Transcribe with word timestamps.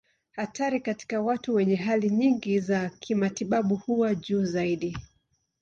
Hatari 0.31 0.79
katika 0.79 1.21
watu 1.21 1.53
wenye 1.55 1.75
hali 1.75 2.09
nyingi 2.09 2.59
za 2.59 2.89
kimatibabu 2.99 3.75
huwa 3.75 4.15
juu 4.15 4.45
zaidi. 4.45 4.97